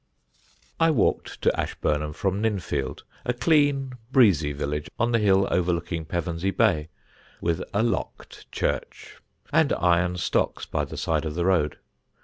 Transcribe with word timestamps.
I 0.79 0.89
walked 0.89 1.43
to 1.43 1.55
Ashburnham 1.59 2.13
from 2.13 2.41
Ninfield, 2.41 3.03
a 3.23 3.33
clean 3.35 3.93
breezy 4.11 4.51
village 4.51 4.89
on 4.97 5.11
the 5.11 5.19
hill 5.19 5.47
overlooking 5.51 6.05
Pevensey 6.05 6.49
Bay, 6.49 6.89
with 7.39 7.63
a 7.71 7.83
locked 7.83 8.51
church, 8.51 9.17
and 9.53 9.71
iron 9.73 10.17
stocks 10.17 10.65
by 10.65 10.85
the 10.85 10.97
side 10.97 11.23
of 11.25 11.35
the 11.35 11.45
road. 11.45 11.77